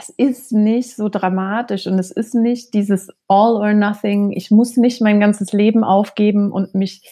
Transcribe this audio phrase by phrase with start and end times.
[0.00, 4.32] das ist nicht so dramatisch und es ist nicht dieses All or Nothing.
[4.32, 7.02] Ich muss nicht mein ganzes Leben aufgeben und mich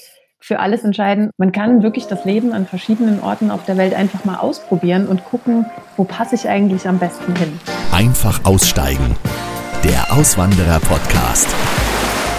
[0.40, 1.30] für alles entscheiden.
[1.36, 5.22] Man kann wirklich das Leben an verschiedenen Orten auf der Welt einfach mal ausprobieren und
[5.24, 5.66] gucken,
[5.98, 7.60] wo passe ich eigentlich am besten hin.
[7.92, 9.16] Einfach aussteigen.
[9.84, 11.48] Der Auswanderer-Podcast.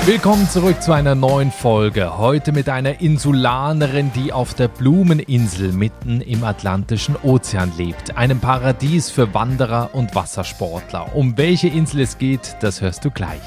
[0.05, 2.17] Willkommen zurück zu einer neuen Folge.
[2.17, 8.17] Heute mit einer Insulanerin, die auf der Blumeninsel mitten im Atlantischen Ozean lebt.
[8.17, 11.15] Einem Paradies für Wanderer und Wassersportler.
[11.15, 13.41] Um welche Insel es geht, das hörst du gleich.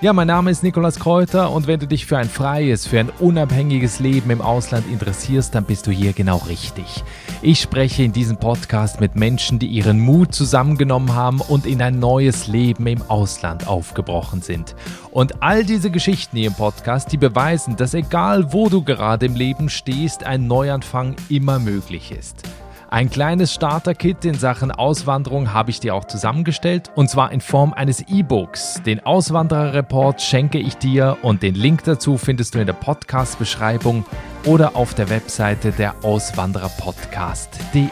[0.00, 3.10] Ja, mein Name ist Nikolas Kräuter und wenn du dich für ein freies, für ein
[3.18, 7.02] unabhängiges Leben im Ausland interessierst, dann bist du hier genau richtig.
[7.42, 11.98] Ich spreche in diesem Podcast mit Menschen, die ihren Mut zusammengenommen haben und in ein
[11.98, 14.76] neues Leben im Ausland aufgebrochen sind.
[15.10, 19.34] Und all diese Geschichten hier im Podcast, die beweisen, dass egal wo du gerade im
[19.34, 22.44] Leben stehst, ein Neuanfang immer möglich ist.
[22.90, 27.74] Ein kleines Starter-Kit in Sachen Auswanderung habe ich dir auch zusammengestellt und zwar in Form
[27.74, 28.82] eines E-Books.
[28.86, 34.06] Den Auswanderer-Report schenke ich dir und den Link dazu findest du in der Podcast-Beschreibung
[34.46, 37.82] oder auf der Webseite der Auswandererpodcast.de.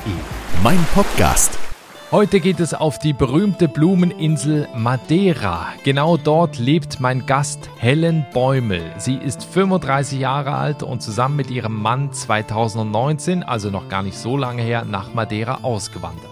[0.63, 1.59] Mein Podcast
[2.13, 5.67] Heute geht es auf die berühmte Blumeninsel Madeira.
[5.83, 8.93] Genau dort lebt mein Gast Helen Bäumel.
[8.97, 14.17] Sie ist 35 Jahre alt und zusammen mit ihrem Mann 2019, also noch gar nicht
[14.17, 16.31] so lange her, nach Madeira ausgewandert.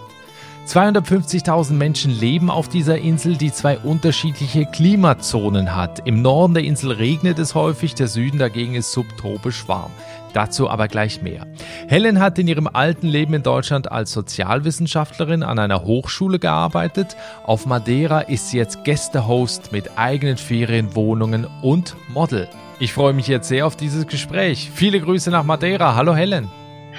[0.65, 6.07] 250.000 Menschen leben auf dieser Insel, die zwei unterschiedliche Klimazonen hat.
[6.07, 9.91] Im Norden der Insel regnet es häufig, der Süden dagegen ist subtropisch warm.
[10.35, 11.47] Dazu aber gleich mehr.
[11.87, 17.15] Helen hat in ihrem alten Leben in Deutschland als Sozialwissenschaftlerin an einer Hochschule gearbeitet.
[17.45, 22.49] Auf Madeira ist sie jetzt Gästehost mit eigenen Ferienwohnungen und Model.
[22.79, 24.69] Ich freue mich jetzt sehr auf dieses Gespräch.
[24.75, 25.95] Viele Grüße nach Madeira.
[25.95, 26.49] Hallo Helen.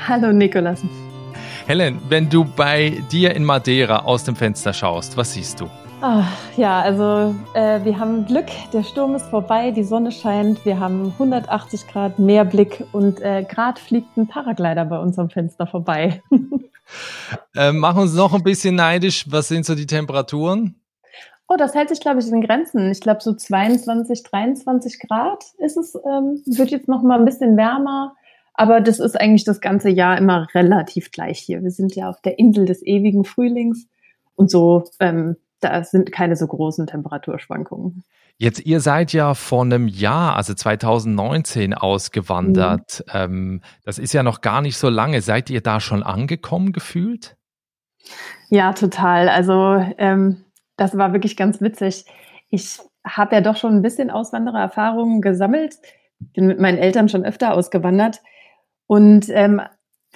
[0.09, 0.81] Hallo Nikolas.
[1.67, 5.69] Helen, wenn du bei dir in Madeira aus dem Fenster schaust, was siehst du?
[6.57, 11.13] Ja, also äh, wir haben Glück, der Sturm ist vorbei, die Sonne scheint, wir haben
[11.15, 16.23] 180 Grad Meerblick und äh, gerade fliegt ein Paraglider bei uns am Fenster vorbei.
[17.57, 20.77] äh, mach uns noch ein bisschen neidisch, was sind so die Temperaturen?
[21.49, 22.91] Oh, das hält sich, glaube ich, in Grenzen.
[22.91, 25.95] Ich glaube, so 22, 23 Grad ist es.
[25.95, 28.15] Ähm, wird jetzt noch mal ein bisschen wärmer.
[28.55, 31.63] Aber das ist eigentlich das ganze Jahr immer relativ gleich hier.
[31.63, 33.87] Wir sind ja auf der Insel des ewigen Frühlings.
[34.35, 35.37] Und so ähm,
[35.69, 38.05] da sind keine so großen Temperaturschwankungen.
[38.39, 43.05] Jetzt, ihr seid ja vor einem Jahr, also 2019, ausgewandert.
[43.07, 43.13] Mhm.
[43.15, 45.23] Ähm, das ist ja noch gar nicht so lange.
[45.23, 47.37] Seid ihr da schon angekommen gefühlt?
[48.51, 49.29] Ja, total.
[49.29, 50.45] Also ähm,
[50.77, 52.05] das war wirklich ganz witzig.
[52.51, 55.77] Ich habe ja doch schon ein bisschen Auswanderererfahrungen gesammelt.
[56.19, 58.21] Bin mit meinen Eltern schon öfter ausgewandert.
[58.87, 59.63] Und ähm,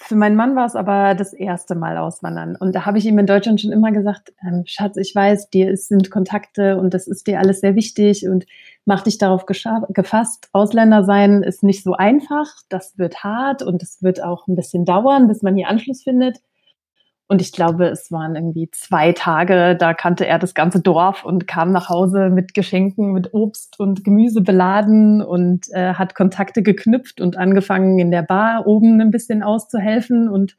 [0.02, 2.56] für meinen Mann war es aber das erste Mal auswandern.
[2.56, 5.76] Und da habe ich ihm in Deutschland schon immer gesagt, ähm, Schatz, ich weiß, dir
[5.76, 8.46] sind Kontakte und das ist dir alles sehr wichtig und
[8.86, 10.48] mach dich darauf gefasst.
[10.52, 12.46] Ausländer sein ist nicht so einfach.
[12.70, 16.38] Das wird hart und es wird auch ein bisschen dauern, bis man hier Anschluss findet.
[17.30, 21.46] Und ich glaube, es waren irgendwie zwei Tage, da kannte er das ganze Dorf und
[21.46, 27.20] kam nach Hause mit Geschenken, mit Obst und Gemüse beladen und äh, hat Kontakte geknüpft
[27.20, 30.28] und angefangen in der Bar oben ein bisschen auszuhelfen.
[30.28, 30.56] Und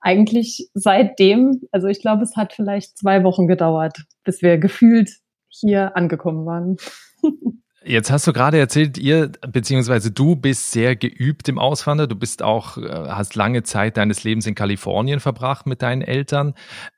[0.00, 5.10] eigentlich seitdem, also ich glaube, es hat vielleicht zwei Wochen gedauert, bis wir gefühlt
[5.50, 6.78] hier angekommen waren.
[7.88, 12.06] Jetzt hast du gerade erzählt, ihr beziehungsweise du bist sehr geübt im Auswandern.
[12.06, 16.52] Du bist auch, äh, hast lange Zeit deines Lebens in Kalifornien verbracht mit deinen Eltern.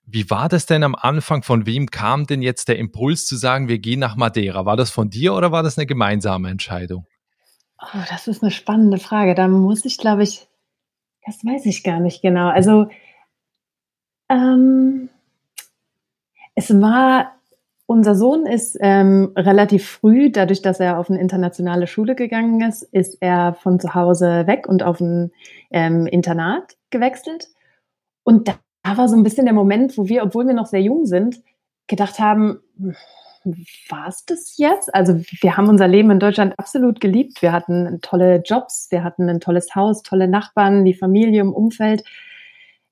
[0.04, 1.44] Wie war das denn am Anfang?
[1.44, 4.64] Von wem kam denn jetzt der Impuls zu sagen, wir gehen nach Madeira?
[4.64, 7.06] War das von dir oder war das eine gemeinsame Entscheidung?
[7.80, 9.36] Oh, das ist eine spannende Frage.
[9.36, 10.48] Da muss ich, glaube ich,
[11.24, 12.48] das weiß ich gar nicht genau.
[12.48, 12.88] Also
[14.28, 15.08] ähm,
[16.56, 17.39] es war
[17.90, 22.84] unser Sohn ist ähm, relativ früh, dadurch, dass er auf eine internationale Schule gegangen ist,
[22.84, 25.32] ist er von zu Hause weg und auf ein
[25.72, 27.48] ähm, Internat gewechselt.
[28.22, 28.54] Und da
[28.96, 31.42] war so ein bisschen der Moment, wo wir, obwohl wir noch sehr jung sind,
[31.88, 32.60] gedacht haben,
[33.88, 34.94] war es das jetzt?
[34.94, 37.42] Also wir haben unser Leben in Deutschland absolut geliebt.
[37.42, 42.04] Wir hatten tolle Jobs, wir hatten ein tolles Haus, tolle Nachbarn, die Familie im Umfeld.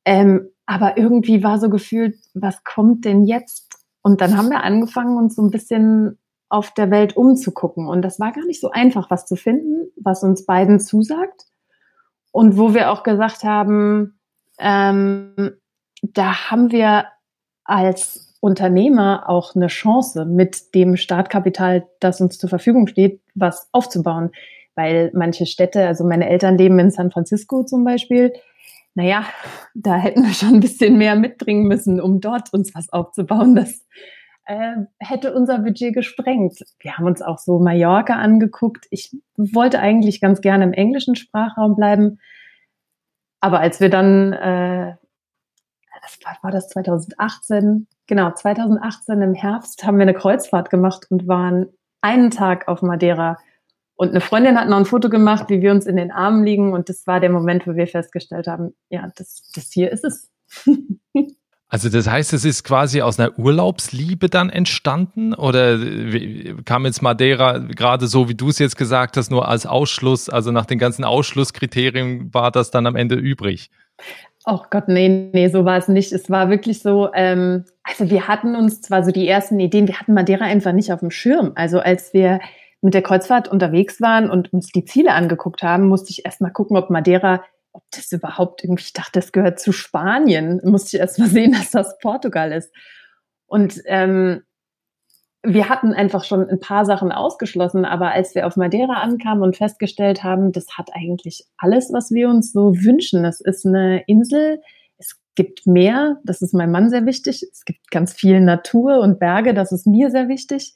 [0.04, 3.77] Ähm, aber irgendwie war so gefühlt, was kommt denn jetzt?
[4.08, 6.16] Und dann haben wir angefangen, uns so ein bisschen
[6.48, 7.86] auf der Welt umzugucken.
[7.86, 11.44] Und das war gar nicht so einfach, was zu finden, was uns beiden zusagt.
[12.32, 14.18] Und wo wir auch gesagt haben,
[14.58, 15.58] ähm,
[16.00, 17.04] da haben wir
[17.64, 24.30] als Unternehmer auch eine Chance, mit dem Startkapital, das uns zur Verfügung steht, was aufzubauen.
[24.74, 28.32] Weil manche Städte, also meine Eltern leben in San Francisco zum Beispiel,
[28.98, 29.24] naja,
[29.74, 33.54] da hätten wir schon ein bisschen mehr mitbringen müssen, um dort uns was aufzubauen.
[33.54, 33.86] Das
[34.46, 36.58] äh, hätte unser Budget gesprengt.
[36.80, 38.86] Wir haben uns auch so Mallorca angeguckt.
[38.90, 42.18] Ich wollte eigentlich ganz gerne im englischen Sprachraum bleiben.
[43.40, 44.96] Aber als wir dann, äh,
[46.02, 51.28] das war, war das 2018, genau, 2018 im Herbst haben wir eine Kreuzfahrt gemacht und
[51.28, 51.66] waren
[52.00, 53.38] einen Tag auf Madeira
[53.98, 56.72] und eine Freundin hat noch ein Foto gemacht, wie wir uns in den Armen liegen.
[56.72, 60.30] Und das war der Moment, wo wir festgestellt haben, ja, das, das hier ist es.
[61.70, 65.78] Also das heißt, es ist quasi aus einer Urlaubsliebe dann entstanden oder
[66.64, 70.50] kam jetzt Madeira gerade so, wie du es jetzt gesagt hast, nur als Ausschluss, also
[70.50, 73.70] nach den ganzen Ausschlusskriterien war das dann am Ende übrig?
[74.46, 76.10] Oh Gott, nee, nee, so war es nicht.
[76.10, 80.00] Es war wirklich so, ähm, also wir hatten uns zwar so die ersten Ideen, wir
[80.00, 81.52] hatten Madeira einfach nicht auf dem Schirm.
[81.54, 82.40] Also als wir
[82.80, 86.50] mit der Kreuzfahrt unterwegs waren und uns die Ziele angeguckt haben, musste ich erst mal
[86.50, 87.42] gucken, ob Madeira,
[87.72, 90.60] ob das überhaupt irgendwie, ich dachte, das gehört zu Spanien.
[90.64, 92.72] Musste ich erst mal sehen, dass das Portugal ist.
[93.46, 94.42] Und ähm,
[95.42, 99.56] wir hatten einfach schon ein paar Sachen ausgeschlossen, aber als wir auf Madeira ankamen und
[99.56, 103.22] festgestellt haben, das hat eigentlich alles, was wir uns so wünschen.
[103.22, 104.60] Das ist eine Insel,
[104.98, 107.46] es gibt Meer, das ist meinem Mann sehr wichtig.
[107.50, 110.74] Es gibt ganz viel Natur und Berge, das ist mir sehr wichtig.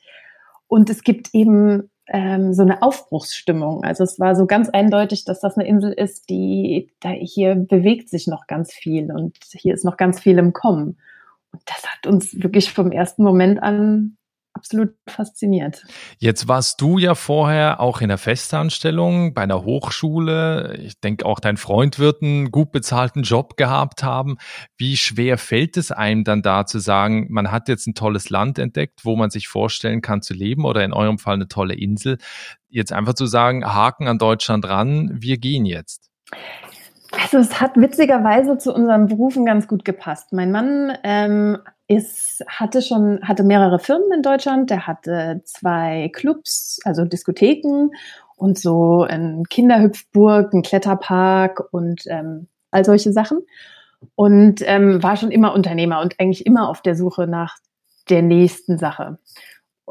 [0.69, 3.85] Und es gibt eben ähm, so eine Aufbruchsstimmung.
[3.85, 8.09] Also es war so ganz eindeutig, dass das eine Insel ist, die da hier bewegt
[8.09, 10.99] sich noch ganz viel und hier ist noch ganz viel im Kommen.
[11.53, 14.17] Und das hat uns wirklich vom ersten Moment an
[14.55, 15.85] absolut fasziniert.
[16.19, 20.77] Jetzt warst du ja vorher auch in der Festanstellung bei einer Hochschule.
[20.83, 24.37] Ich denke, auch dein Freund wird einen gut bezahlten Job gehabt haben.
[24.77, 28.59] Wie schwer fällt es einem dann da zu sagen, man hat jetzt ein tolles Land
[28.59, 32.19] entdeckt, wo man sich vorstellen kann zu leben oder in eurem Fall eine tolle Insel.
[32.69, 36.11] Jetzt einfach zu sagen, Haken an Deutschland ran, wir gehen jetzt.
[37.21, 40.33] Also es hat witzigerweise zu unseren Berufen ganz gut gepasst.
[40.33, 44.71] Mein Mann ähm, ist, hatte schon, hatte mehrere Firmen in Deutschland.
[44.71, 47.91] Der hatte zwei Clubs, also Diskotheken
[48.37, 53.41] und so ein Kinderhüpfburg, ein Kletterpark und ähm, all solche Sachen.
[54.17, 57.59] Und ähm, war schon immer Unternehmer und eigentlich immer auf der Suche nach
[58.09, 59.19] der nächsten Sache.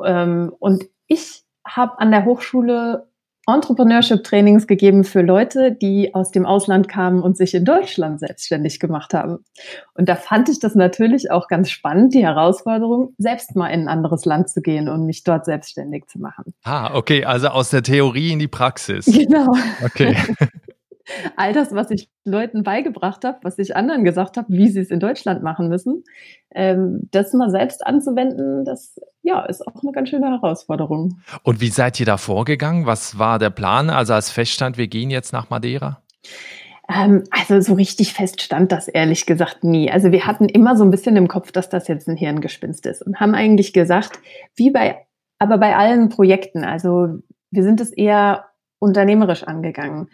[0.03, 3.07] Ähm, und ich habe an der Hochschule
[3.47, 9.13] Entrepreneurship-Trainings gegeben für Leute, die aus dem Ausland kamen und sich in Deutschland selbstständig gemacht
[9.13, 9.39] haben.
[9.95, 13.87] Und da fand ich das natürlich auch ganz spannend, die Herausforderung, selbst mal in ein
[13.87, 16.53] anderes Land zu gehen und mich dort selbstständig zu machen.
[16.63, 19.05] Ah, okay, also aus der Theorie in die Praxis.
[19.21, 19.53] Genau.
[19.85, 20.17] Okay.
[21.35, 24.91] all das, was ich Leuten beigebracht habe, was ich anderen gesagt habe, wie sie es
[24.91, 26.03] in Deutschland machen müssen,
[26.53, 31.19] ähm, das mal selbst anzuwenden, das ja ist auch eine ganz schöne Herausforderung.
[31.43, 32.85] Und wie seid ihr da vorgegangen?
[32.85, 33.89] Was war der Plan?
[33.89, 36.01] Also als feststand, wir gehen jetzt nach Madeira?
[36.89, 39.91] Ähm, also so richtig fest stand das ehrlich gesagt nie.
[39.91, 43.01] Also wir hatten immer so ein bisschen im Kopf, dass das jetzt ein Hirngespinst ist
[43.01, 44.19] und haben eigentlich gesagt,
[44.55, 45.05] wie bei,
[45.39, 47.19] aber bei allen Projekten, also
[47.51, 48.45] wir sind es eher
[48.79, 50.09] unternehmerisch angegangen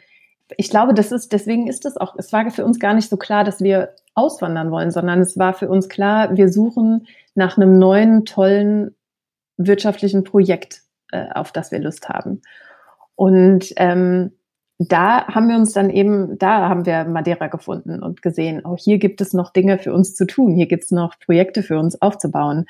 [0.55, 3.17] ich glaube, das ist, deswegen ist es auch, es war für uns gar nicht so
[3.17, 7.77] klar, dass wir auswandern wollen, sondern es war für uns klar, wir suchen nach einem
[7.77, 8.95] neuen, tollen
[9.57, 12.41] wirtschaftlichen Projekt, äh, auf das wir Lust haben.
[13.15, 14.31] Und ähm,
[14.79, 18.99] da haben wir uns dann eben, da haben wir Madeira gefunden und gesehen, oh, hier
[18.99, 21.99] gibt es noch Dinge für uns zu tun, hier gibt es noch Projekte für uns
[22.01, 22.67] aufzubauen.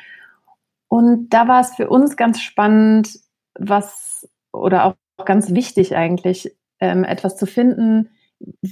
[0.88, 3.20] Und da war es für uns ganz spannend,
[3.60, 8.10] was oder auch ganz wichtig eigentlich, ähm, etwas zu finden,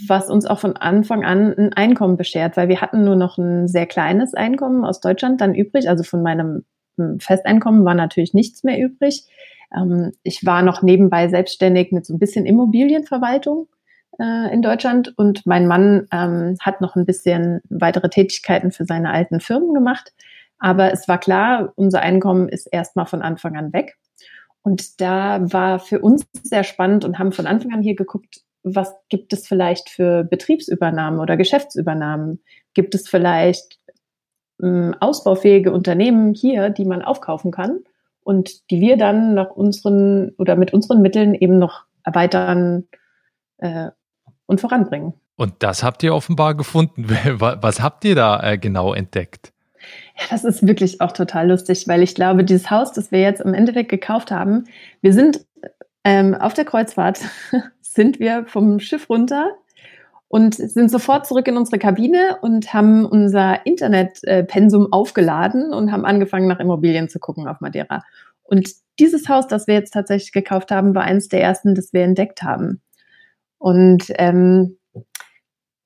[0.07, 3.67] was uns auch von Anfang an ein Einkommen beschert, weil wir hatten nur noch ein
[3.67, 5.89] sehr kleines Einkommen aus Deutschland dann übrig.
[5.89, 6.65] Also von meinem
[6.97, 9.25] hm, Festeinkommen war natürlich nichts mehr übrig.
[9.75, 13.67] Ähm, ich war noch nebenbei selbstständig mit so ein bisschen Immobilienverwaltung
[14.19, 19.11] äh, in Deutschland und mein Mann ähm, hat noch ein bisschen weitere Tätigkeiten für seine
[19.11, 20.13] alten Firmen gemacht.
[20.59, 23.97] Aber es war klar, unser Einkommen ist erstmal von Anfang an weg.
[24.65, 28.95] Und da war für uns sehr spannend und haben von Anfang an hier geguckt, was
[29.09, 32.41] gibt es vielleicht für Betriebsübernahmen oder Geschäftsübernahmen?
[32.73, 33.79] Gibt es vielleicht
[34.59, 37.81] ähm, ausbaufähige Unternehmen hier, die man aufkaufen kann
[38.21, 42.87] und die wir dann nach unseren oder mit unseren Mitteln eben noch erweitern
[43.57, 43.91] äh,
[44.47, 45.13] und voranbringen?
[45.35, 47.07] Und das habt ihr offenbar gefunden.
[47.37, 49.53] Was habt ihr da äh, genau entdeckt?
[50.17, 53.41] Ja, das ist wirklich auch total lustig, weil ich glaube, dieses Haus, das wir jetzt
[53.41, 54.65] im Endeffekt gekauft haben,
[55.01, 55.45] wir sind
[56.05, 57.19] ähm, auf der Kreuzfahrt,
[57.81, 59.51] sind wir vom Schiff runter
[60.27, 66.47] und sind sofort zurück in unsere Kabine und haben unser Internetpensum aufgeladen und haben angefangen,
[66.47, 68.03] nach Immobilien zu gucken auf Madeira.
[68.43, 68.69] Und
[68.99, 72.43] dieses Haus, das wir jetzt tatsächlich gekauft haben, war eines der ersten, das wir entdeckt
[72.43, 72.81] haben.
[73.57, 74.77] Und ähm,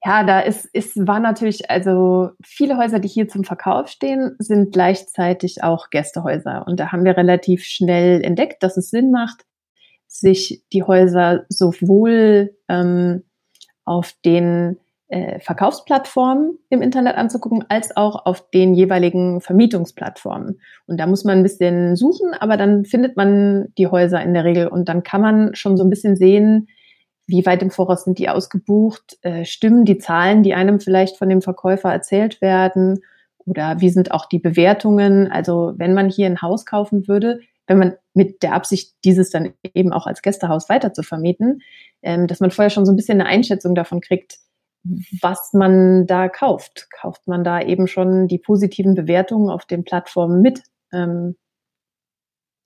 [0.03, 4.72] Ja, da ist, ist, war natürlich, also viele Häuser, die hier zum Verkauf stehen, sind
[4.72, 6.65] gleichzeitig auch Gästehäuser.
[6.68, 9.46] Und da haben wir relativ schnell entdeckt, dass es Sinn macht,
[10.08, 13.24] sich die Häuser sowohl ähm,
[13.84, 14.77] auf den
[15.10, 20.62] äh, Verkaufsplattformen im Internet anzugucken, als auch auf den jeweiligen Vermietungsplattformen.
[20.86, 24.46] Und da muss man ein bisschen suchen, aber dann findet man die Häuser in der
[24.46, 26.68] Regel und dann kann man schon so ein bisschen sehen,
[27.30, 31.30] wie weit im Voraus sind die ausgebucht, äh, stimmen die Zahlen, die einem vielleicht von
[31.30, 33.04] dem Verkäufer erzählt werden
[33.46, 35.32] oder wie sind auch die Bewertungen.
[35.32, 39.54] Also wenn man hier ein Haus kaufen würde, wenn man mit der Absicht, dieses dann
[39.76, 41.62] eben auch als Gästehaus weiter zu vermieten,
[42.02, 44.40] ähm, dass man vorher schon so ein bisschen eine Einschätzung davon kriegt,
[45.22, 46.90] was man da kauft.
[46.92, 50.64] Kauft man da eben schon die positiven Bewertungen auf den Plattformen mit?
[50.92, 51.36] Ähm,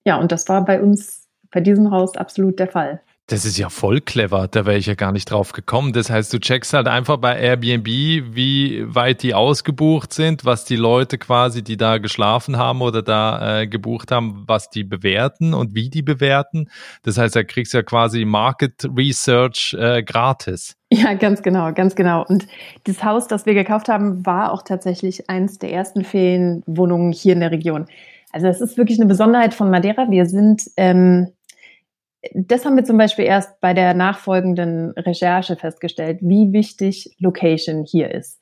[0.05, 3.01] ja, und das war bei uns, bei diesem Haus absolut der Fall.
[3.27, 5.93] Das ist ja voll clever, da wäre ich ja gar nicht drauf gekommen.
[5.93, 10.75] Das heißt, du checkst halt einfach bei Airbnb, wie weit die ausgebucht sind, was die
[10.75, 15.73] Leute quasi, die da geschlafen haben oder da äh, gebucht haben, was die bewerten und
[15.73, 16.69] wie die bewerten.
[17.03, 20.75] Das heißt, da kriegst du ja quasi Market Research äh, gratis.
[20.91, 22.25] Ja, ganz genau, ganz genau.
[22.27, 22.45] Und
[22.83, 27.39] das Haus, das wir gekauft haben, war auch tatsächlich eins der ersten Ferienwohnungen hier in
[27.39, 27.85] der Region.
[28.33, 30.09] Also es ist wirklich eine Besonderheit von Madeira.
[30.09, 31.29] Wir sind ähm,
[32.33, 38.11] das haben wir zum Beispiel erst bei der nachfolgenden Recherche festgestellt, wie wichtig Location hier
[38.11, 38.39] ist.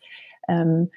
[0.47, 0.91] Ähm,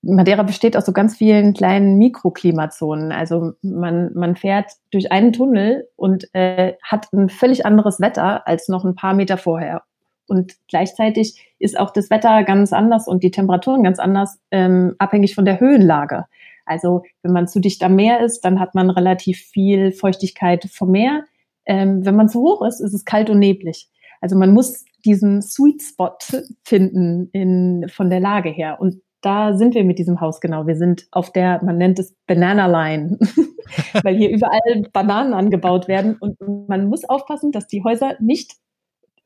[0.00, 3.12] Madeira besteht aus so ganz vielen kleinen Mikroklimazonen.
[3.12, 8.68] Also man, man fährt durch einen Tunnel und äh, hat ein völlig anderes Wetter als
[8.68, 9.82] noch ein paar Meter vorher.
[10.28, 15.34] Und gleichzeitig ist auch das Wetter ganz anders und die Temperaturen ganz anders, ähm, abhängig
[15.34, 16.26] von der Höhenlage.
[16.64, 20.92] Also wenn man zu dicht am Meer ist, dann hat man relativ viel Feuchtigkeit vom
[20.92, 21.24] Meer
[21.66, 23.88] ähm, wenn man zu hoch ist, ist es kalt und neblig.
[24.20, 26.16] Also man muss diesen Sweet Spot
[26.64, 28.78] finden in, von der Lage her.
[28.80, 30.66] Und da sind wir mit diesem Haus genau.
[30.66, 33.18] Wir sind auf der, man nennt es Banana Line,
[34.02, 36.16] weil hier überall Bananen angebaut werden.
[36.18, 36.36] Und
[36.68, 38.54] man muss aufpassen, dass die Häuser nicht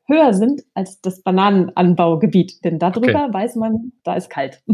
[0.06, 2.64] höher sind als das Bananenanbaugebiet.
[2.64, 3.34] Denn darüber okay.
[3.34, 4.62] weiß man, da ist kalt.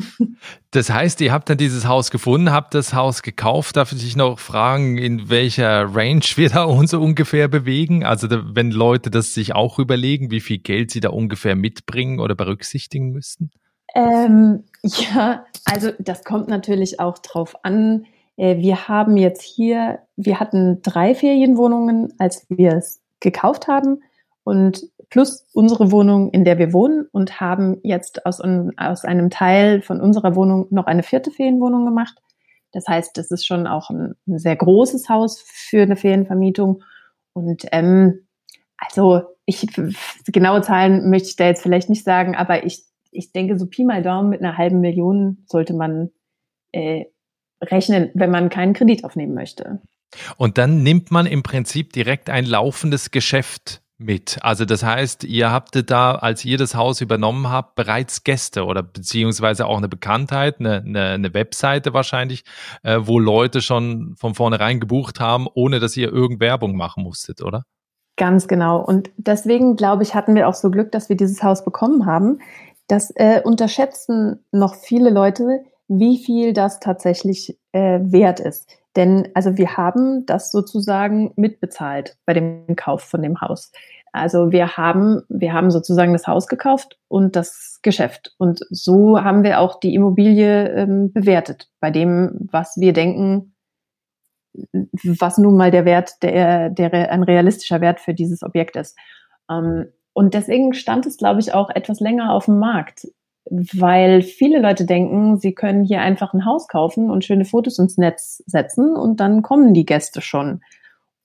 [0.74, 3.76] Das heißt, ihr habt dann dieses Haus gefunden, habt das Haus gekauft.
[3.76, 8.04] Darf ich noch fragen, in welcher Range wir da uns so ungefähr bewegen?
[8.04, 12.34] Also wenn Leute das sich auch überlegen, wie viel Geld sie da ungefähr mitbringen oder
[12.34, 13.50] berücksichtigen müssten?
[13.94, 18.06] Ähm, ja, also das kommt natürlich auch drauf an.
[18.36, 24.02] Äh, wir haben jetzt hier, wir hatten drei Ferienwohnungen, als wir es gekauft haben.
[24.44, 24.82] Und
[25.12, 30.00] plus unsere Wohnung, in der wir wohnen und haben jetzt aus, aus einem Teil von
[30.00, 32.14] unserer Wohnung noch eine vierte Ferienwohnung gemacht.
[32.72, 36.82] Das heißt, das ist schon auch ein, ein sehr großes Haus für eine Ferienvermietung.
[37.34, 38.26] Und ähm,
[38.78, 39.66] also ich
[40.28, 43.84] genaue Zahlen möchte ich da jetzt vielleicht nicht sagen, aber ich, ich denke, so Pi
[43.84, 46.10] mal Daumen mit einer halben Million sollte man
[46.72, 47.04] äh,
[47.60, 49.82] rechnen, wenn man keinen Kredit aufnehmen möchte.
[50.38, 54.38] Und dann nimmt man im Prinzip direkt ein laufendes Geschäft mit.
[54.42, 58.82] Also das heißt, ihr habt da, als ihr das Haus übernommen habt, bereits Gäste oder
[58.82, 62.44] beziehungsweise auch eine Bekanntheit, eine, eine, eine Webseite wahrscheinlich,
[62.82, 67.42] äh, wo Leute schon von vornherein gebucht haben, ohne dass ihr irgend Werbung machen musstet,
[67.42, 67.64] oder?
[68.16, 68.80] Ganz genau.
[68.80, 72.40] Und deswegen, glaube ich, hatten wir auch so Glück, dass wir dieses Haus bekommen haben.
[72.86, 78.68] Das äh, unterschätzen noch viele Leute, wie viel das tatsächlich äh, wert ist.
[78.96, 83.72] Denn also wir haben das sozusagen mitbezahlt bei dem Kauf von dem Haus.
[84.12, 88.34] Also wir haben, wir haben sozusagen das Haus gekauft und das Geschäft.
[88.36, 93.54] Und so haben wir auch die Immobilie ähm, bewertet bei dem, was wir denken,
[95.02, 98.98] was nun mal der Wert, der, der ein realistischer Wert für dieses Objekt ist.
[99.50, 103.06] Ähm, und deswegen stand es, glaube ich, auch etwas länger auf dem Markt
[103.50, 107.98] weil viele Leute denken, sie können hier einfach ein Haus kaufen und schöne Fotos ins
[107.98, 110.62] Netz setzen und dann kommen die Gäste schon.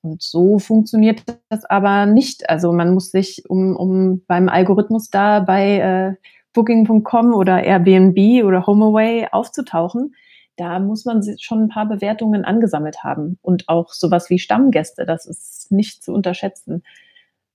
[0.02, 2.50] Und so funktioniert das aber nicht.
[2.50, 8.66] Also man muss sich, um, um beim Algorithmus da bei äh, Booking.com oder Airbnb oder
[8.66, 10.16] HomeAway aufzutauchen,
[10.56, 15.06] da muss man schon ein paar Bewertungen angesammelt haben und auch sowas wie Stammgäste.
[15.06, 16.84] Das ist nicht zu unterschätzen.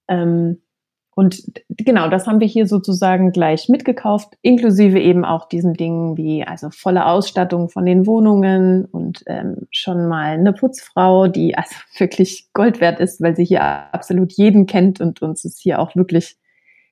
[0.06, 0.62] Ähm,
[1.14, 6.42] und genau, das haben wir hier sozusagen gleich mitgekauft, inklusive eben auch diesen Dingen wie
[6.44, 12.48] also volle Ausstattung von den Wohnungen und ähm, schon mal eine Putzfrau, die also wirklich
[12.54, 16.36] Gold wert ist, weil sie hier absolut jeden kennt und uns es hier auch wirklich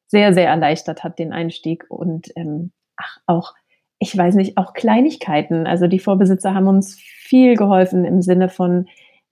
[0.07, 1.87] sehr, sehr erleichtert hat, den Einstieg.
[1.89, 3.55] Und ähm, ach, auch,
[4.01, 5.67] ich weiß nicht, auch Kleinigkeiten.
[5.67, 8.87] Also die Vorbesitzer haben uns viel geholfen im Sinne von,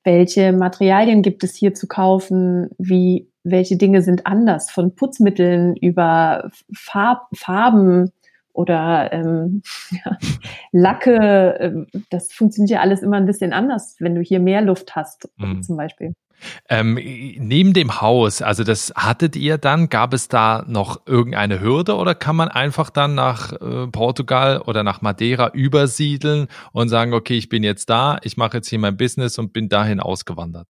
[0.04, 6.50] welche Materialien gibt es hier zu kaufen, wie welche Dinge sind anders, von Putzmitteln über
[6.74, 8.12] Farb, Farben
[8.52, 10.18] oder ähm, ja,
[10.72, 11.60] Lacke.
[11.60, 15.28] Äh, das funktioniert ja alles immer ein bisschen anders, wenn du hier mehr Luft hast,
[15.36, 15.62] mhm.
[15.62, 16.14] zum Beispiel.
[16.68, 21.96] Ähm, neben dem Haus, also das hattet ihr dann, gab es da noch irgendeine Hürde
[21.96, 27.36] oder kann man einfach dann nach äh, Portugal oder nach Madeira übersiedeln und sagen, okay,
[27.36, 30.66] ich bin jetzt da, ich mache jetzt hier mein Business und bin dahin ausgewandert?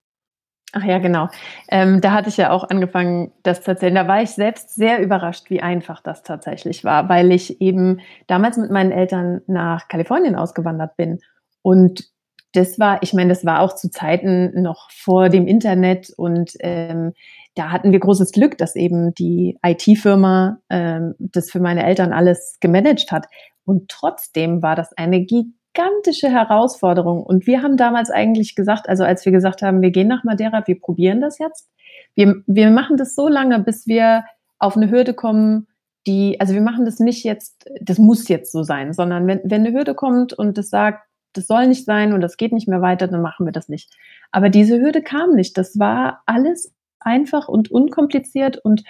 [0.72, 1.28] Ach ja, genau.
[1.70, 3.94] Ähm, da hatte ich ja auch angefangen, das zu erzählen.
[3.94, 8.58] Da war ich selbst sehr überrascht, wie einfach das tatsächlich war, weil ich eben damals
[8.58, 11.20] mit meinen Eltern nach Kalifornien ausgewandert bin
[11.62, 12.10] und
[12.52, 17.12] das war, ich meine, das war auch zu Zeiten noch vor dem Internet und ähm,
[17.54, 22.56] da hatten wir großes Glück, dass eben die IT-Firma ähm, das für meine Eltern alles
[22.60, 23.26] gemanagt hat.
[23.64, 27.22] Und trotzdem war das eine gigantische Herausforderung.
[27.22, 30.66] Und wir haben damals eigentlich gesagt, also als wir gesagt haben, wir gehen nach Madeira,
[30.66, 31.68] wir probieren das jetzt.
[32.14, 34.24] Wir, wir machen das so lange, bis wir
[34.58, 35.66] auf eine Hürde kommen,
[36.06, 39.66] die, also wir machen das nicht jetzt, das muss jetzt so sein, sondern wenn, wenn
[39.66, 42.82] eine Hürde kommt und das sagt, das soll nicht sein und das geht nicht mehr
[42.82, 43.94] weiter, dann machen wir das nicht.
[44.32, 45.56] Aber diese Hürde kam nicht.
[45.56, 48.82] Das war alles einfach und unkompliziert und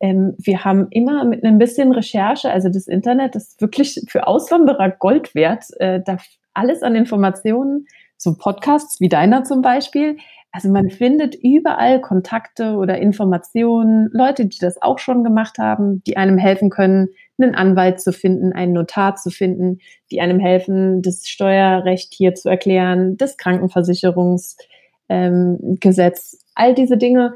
[0.00, 4.90] ähm, wir haben immer mit ein bisschen Recherche, also das Internet ist wirklich für Auswanderer
[4.90, 6.18] Gold wert, äh, da
[6.52, 7.86] alles an Informationen,
[8.16, 10.18] so Podcasts wie deiner zum Beispiel.
[10.52, 16.16] Also man findet überall Kontakte oder Informationen, Leute, die das auch schon gemacht haben, die
[16.16, 19.78] einem helfen können, einen Anwalt zu finden, einen Notar zu finden,
[20.10, 24.58] die einem helfen, das Steuerrecht hier zu erklären, das Krankenversicherungsgesetz,
[25.08, 27.34] ähm, all diese Dinge.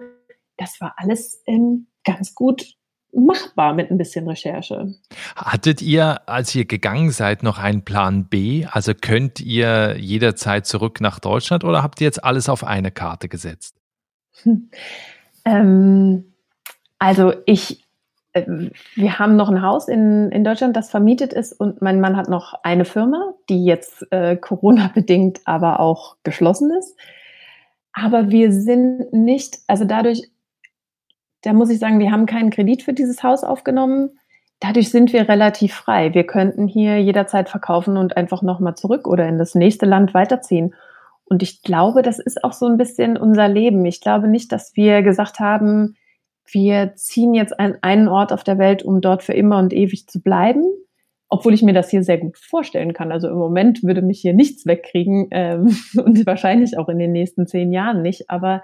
[0.57, 2.79] Das war alles ähm, ganz gut
[3.13, 4.95] machbar mit ein bisschen Recherche.
[5.35, 8.67] Hattet ihr, als ihr gegangen seid, noch einen Plan B?
[8.71, 13.29] Also könnt ihr jederzeit zurück nach Deutschland oder habt ihr jetzt alles auf eine Karte
[13.29, 13.77] gesetzt?
[14.43, 14.71] Hm.
[15.45, 16.35] Ähm,
[16.99, 17.88] also ich
[18.35, 22.29] wir haben noch ein Haus in, in Deutschland, das vermietet ist und mein Mann hat
[22.29, 26.97] noch eine Firma, die jetzt äh, Corona-bedingt aber auch geschlossen ist.
[27.93, 30.31] Aber wir sind nicht, also dadurch,
[31.43, 34.19] da muss ich sagen, wir haben keinen Kredit für dieses Haus aufgenommen.
[34.61, 36.15] Dadurch sind wir relativ frei.
[36.15, 40.75] Wir könnten hier jederzeit verkaufen und einfach nochmal zurück oder in das nächste Land weiterziehen.
[41.25, 43.85] Und ich glaube, das ist auch so ein bisschen unser Leben.
[43.85, 45.97] Ich glaube nicht, dass wir gesagt haben,
[46.53, 50.07] wir ziehen jetzt an einen Ort auf der Welt, um dort für immer und ewig
[50.07, 50.65] zu bleiben.
[51.31, 53.13] Obwohl ich mir das hier sehr gut vorstellen kann.
[53.13, 57.47] Also im Moment würde mich hier nichts wegkriegen ähm, und wahrscheinlich auch in den nächsten
[57.47, 58.31] zehn Jahren nicht.
[58.31, 58.63] Aber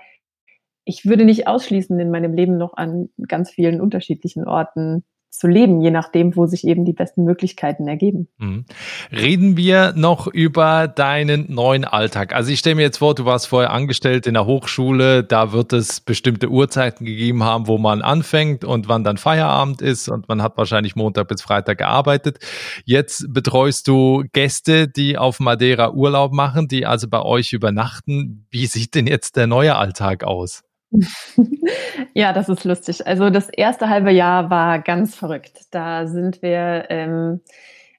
[0.85, 5.05] ich würde nicht ausschließen, in meinem Leben noch an ganz vielen unterschiedlichen Orten
[5.38, 8.29] zu leben, je nachdem, wo sich eben die besten Möglichkeiten ergeben.
[8.38, 8.64] Mhm.
[9.11, 12.35] Reden wir noch über deinen neuen Alltag.
[12.35, 15.73] Also ich stelle mir jetzt vor, du warst vorher angestellt in der Hochschule, da wird
[15.73, 20.42] es bestimmte Uhrzeiten gegeben haben, wo man anfängt und wann dann Feierabend ist und man
[20.42, 22.38] hat wahrscheinlich Montag bis Freitag gearbeitet.
[22.85, 28.47] Jetzt betreust du Gäste, die auf Madeira Urlaub machen, die also bei euch übernachten.
[28.51, 30.62] Wie sieht denn jetzt der neue Alltag aus?
[32.14, 33.07] ja, das ist lustig.
[33.07, 35.62] Also das erste halbe Jahr war ganz verrückt.
[35.70, 37.40] Da sind wir, ähm,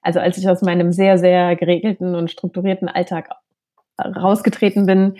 [0.02, 3.30] also als ich aus meinem sehr, sehr geregelten und strukturierten Alltag
[3.98, 5.16] rausgetreten bin,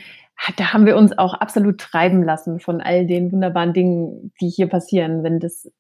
[0.57, 4.69] da haben wir uns auch absolut treiben lassen von all den wunderbaren Dingen, die hier
[4.69, 5.71] passieren, wenn das,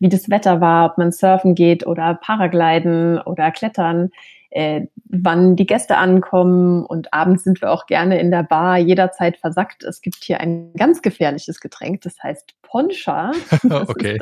[0.00, 4.10] wie das Wetter war, ob man surfen geht oder Paragliden oder Klettern
[4.50, 9.36] äh, wann die Gäste ankommen und abends sind wir auch gerne in der Bar jederzeit
[9.36, 9.84] versackt.
[9.84, 13.32] Es gibt hier ein ganz gefährliches Getränk, das heißt Poncha.
[13.70, 14.18] okay.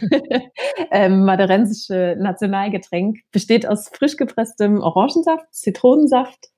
[0.90, 6.48] ähm, maderensische Nationalgetränk besteht aus frisch gepresstem Orangensaft, Zitronensaft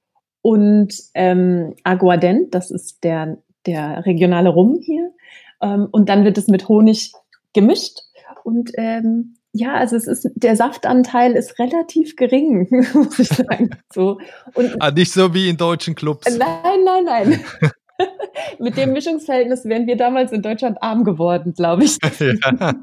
[0.41, 5.13] und ähm, Aguardent, das ist der, der regionale Rum hier.
[5.61, 7.13] Ähm, und dann wird es mit Honig
[7.53, 7.99] gemischt
[8.43, 13.71] und ähm, ja, also es ist, der Saftanteil ist relativ gering, muss ich sagen.
[13.93, 14.21] So.
[14.55, 16.27] Und, ah, nicht so wie in deutschen Clubs.
[16.39, 17.41] Nein, nein, nein.
[18.59, 21.99] Mit dem Mischungsverhältnis wären wir damals in Deutschland arm geworden, glaube ich.
[22.21, 22.75] Ja.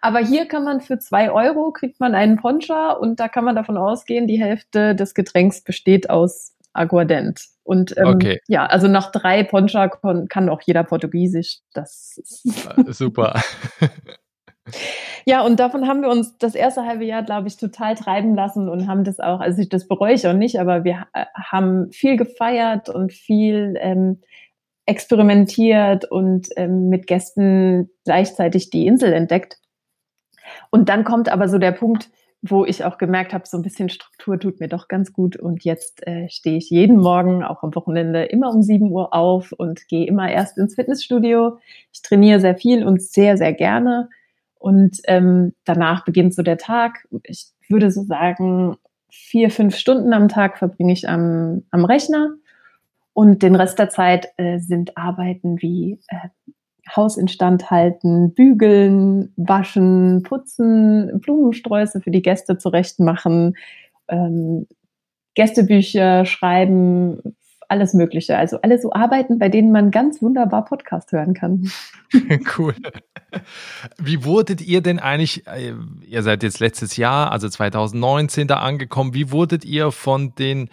[0.00, 3.54] Aber hier kann man für zwei Euro kriegt man einen Poncha und da kann man
[3.54, 7.44] davon ausgehen, die Hälfte des Getränks besteht aus Aguardent.
[7.62, 8.40] Und ähm, okay.
[8.48, 11.58] ja, also nach drei Poncha kann auch jeder Portugiesisch.
[11.74, 13.42] Das ist super.
[15.24, 18.68] Ja, und davon haben wir uns das erste halbe Jahr, glaube ich, total treiben lassen
[18.68, 21.90] und haben das auch, also ich, das bereue ich auch nicht, aber wir äh, haben
[21.92, 24.20] viel gefeiert und viel ähm,
[24.86, 29.58] experimentiert und ähm, mit Gästen gleichzeitig die Insel entdeckt.
[30.70, 32.10] Und dann kommt aber so der Punkt,
[32.42, 35.36] wo ich auch gemerkt habe, so ein bisschen Struktur tut mir doch ganz gut.
[35.36, 39.52] Und jetzt äh, stehe ich jeden Morgen, auch am Wochenende, immer um 7 Uhr auf
[39.52, 41.58] und gehe immer erst ins Fitnessstudio.
[41.92, 44.08] Ich trainiere sehr viel und sehr, sehr gerne
[44.62, 47.08] Und ähm, danach beginnt so der Tag.
[47.24, 48.76] Ich würde so sagen,
[49.10, 52.30] vier, fünf Stunden am Tag verbringe ich am, am Rechner.
[53.12, 56.28] Und den Rest der Zeit äh, sind Arbeiten wie äh,
[56.94, 63.56] Haus instand halten, bügeln, waschen, putzen, Blumensträuße für die Gäste zurechtmachen,
[64.06, 64.68] ähm,
[65.34, 67.34] Gästebücher schreiben,
[67.72, 68.36] alles Mögliche.
[68.36, 71.70] Also alle so Arbeiten, bei denen man ganz wunderbar Podcast hören kann.
[72.58, 72.74] cool.
[73.98, 75.72] Wie wurdet ihr denn eigentlich, äh,
[76.06, 80.68] ihr seid jetzt letztes Jahr, also 2019 da angekommen, wie wurdet ihr von den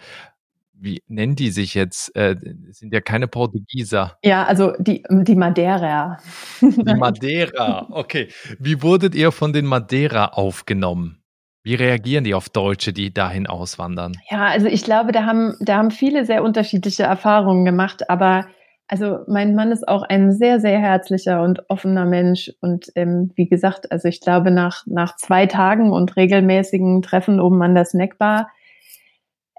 [0.82, 2.16] wie nennen die sich jetzt?
[2.16, 2.36] Äh,
[2.70, 4.16] sind ja keine Portugieser.
[4.24, 6.18] Ja, also die, die Madeira.
[6.62, 8.28] Die Madeira, okay.
[8.58, 11.19] Wie wurdet ihr von den Madeira aufgenommen?
[11.62, 14.12] Wie reagieren die auf Deutsche, die dahin auswandern?
[14.30, 18.46] Ja, also ich glaube, da haben, da haben viele sehr unterschiedliche Erfahrungen gemacht, aber
[18.88, 22.50] also mein Mann ist auch ein sehr, sehr herzlicher und offener Mensch.
[22.60, 27.62] Und ähm, wie gesagt, also ich glaube, nach, nach zwei Tagen und regelmäßigen Treffen oben
[27.62, 28.48] an der Snackbar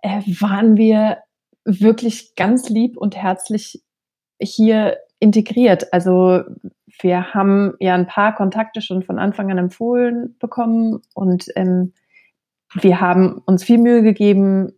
[0.01, 1.19] äh, waren wir
[1.63, 3.81] wirklich ganz lieb und herzlich
[4.41, 5.93] hier integriert.
[5.93, 6.41] Also
[6.99, 11.93] wir haben ja ein paar Kontakte schon von Anfang an empfohlen bekommen und ähm,
[12.73, 14.73] wir haben uns viel Mühe gegeben,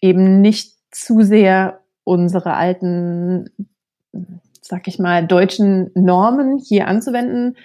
[0.00, 3.50] eben nicht zu sehr unsere alten,
[4.62, 7.56] sag ich mal, deutschen Normen hier anzuwenden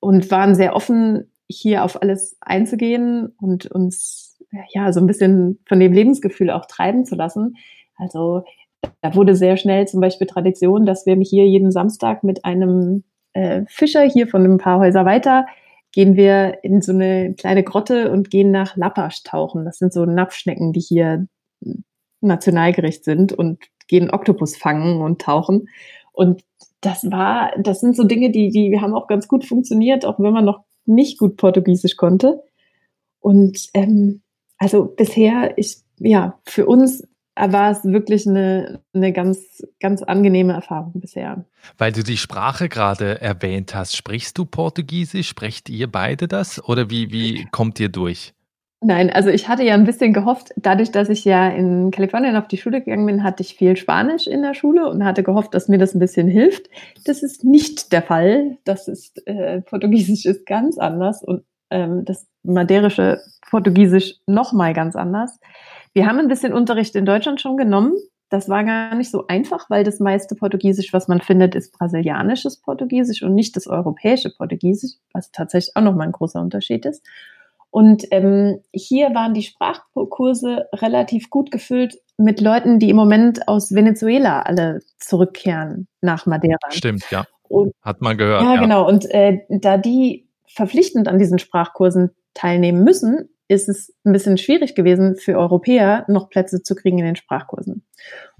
[0.00, 4.38] und waren sehr offen, hier auf alles einzugehen und uns
[4.72, 7.56] ja, so ein bisschen von dem Lebensgefühl auch treiben zu lassen.
[7.96, 8.44] Also
[9.02, 13.62] da wurde sehr schnell zum Beispiel Tradition, dass wir hier jeden Samstag mit einem äh,
[13.68, 15.46] Fischer hier von ein paar Häuser weiter
[15.92, 19.64] gehen wir in so eine kleine Grotte und gehen nach Lappasch tauchen.
[19.64, 21.26] Das sind so Napfschnecken, die hier
[22.20, 25.68] Nationalgericht sind und gehen Oktopus fangen und tauchen.
[26.12, 26.44] Und
[26.80, 30.32] das war, das sind so Dinge, die, die haben auch ganz gut funktioniert, auch wenn
[30.32, 32.42] man noch nicht gut Portugiesisch konnte.
[33.18, 34.22] Und ähm,
[34.58, 37.06] also bisher, ich, ja, für uns
[37.48, 41.44] war es wirklich eine, eine ganz, ganz angenehme Erfahrung bisher.
[41.78, 45.28] Weil du die Sprache gerade erwähnt hast, sprichst du Portugiesisch?
[45.28, 48.34] Sprecht ihr beide das oder wie, wie kommt ihr durch?
[48.82, 52.48] Nein, also ich hatte ja ein bisschen gehofft, dadurch, dass ich ja in Kalifornien auf
[52.48, 55.68] die Schule gegangen bin, hatte ich viel Spanisch in der Schule und hatte gehofft, dass
[55.68, 56.70] mir das ein bisschen hilft.
[57.04, 58.56] Das ist nicht der Fall.
[58.64, 65.38] Das ist äh, Portugiesisch ist ganz anders und ähm, das madeirische Portugiesisch nochmal ganz anders.
[65.92, 67.94] Wir haben ein bisschen Unterricht in Deutschland schon genommen.
[68.28, 72.58] Das war gar nicht so einfach, weil das meiste Portugiesisch, was man findet, ist brasilianisches
[72.58, 77.04] Portugiesisch und nicht das europäische Portugiesisch, was tatsächlich auch nochmal ein großer Unterschied ist.
[77.70, 83.74] Und ähm, hier waren die Sprachkurse relativ gut gefüllt mit Leuten, die im Moment aus
[83.74, 86.58] Venezuela alle zurückkehren nach Madeira.
[86.70, 87.24] Stimmt, ja.
[87.48, 88.42] Und, Hat man gehört.
[88.42, 88.60] Ja, ja.
[88.60, 88.86] genau.
[88.86, 94.76] Und äh, da die verpflichtend an diesen Sprachkursen teilnehmen müssen, ist es ein bisschen schwierig
[94.76, 97.84] gewesen für Europäer, noch Plätze zu kriegen in den Sprachkursen.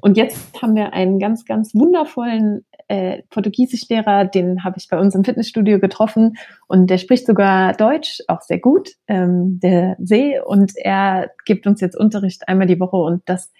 [0.00, 5.16] Und jetzt haben wir einen ganz, ganz wundervollen äh, Portugiesischlehrer, den habe ich bei uns
[5.16, 6.36] im Fitnessstudio getroffen.
[6.68, 11.80] Und der spricht sogar Deutsch, auch sehr gut, ähm, der See, und er gibt uns
[11.80, 12.96] jetzt Unterricht einmal die Woche.
[12.96, 13.50] Und das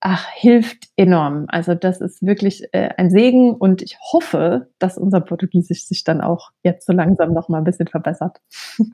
[0.00, 1.46] ach, hilft enorm.
[1.48, 6.20] Also das ist wirklich äh, ein Segen und ich hoffe, dass unser Portugiesisch sich dann
[6.20, 8.40] auch jetzt so langsam noch mal ein bisschen verbessert.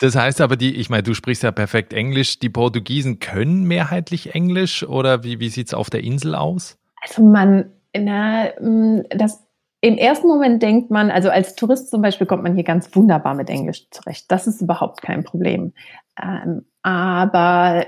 [0.00, 2.38] Das heißt aber, die, ich meine, du sprichst ja perfekt Englisch.
[2.38, 6.78] Die Portugiesen können mehrheitlich Englisch oder wie, wie sieht's auf der Insel aus?
[7.02, 9.42] Also man, na, mm, das
[9.80, 13.34] im ersten Moment denkt man, also als Tourist zum Beispiel kommt man hier ganz wunderbar
[13.34, 14.26] mit Englisch zurecht.
[14.28, 15.72] Das ist überhaupt kein Problem.
[16.20, 17.86] Ähm, aber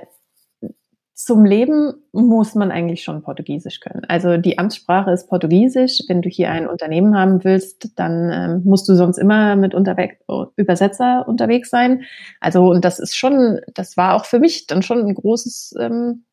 [1.25, 4.05] zum Leben muss man eigentlich schon Portugiesisch können.
[4.09, 6.01] Also die Amtssprache ist Portugiesisch.
[6.09, 10.11] Wenn du hier ein Unternehmen haben willst, dann ähm, musst du sonst immer mit Unterwe
[10.57, 12.05] Übersetzer unterwegs sein.
[12.41, 16.25] Also und das ist schon, das war auch für mich dann schon ein großes ähm,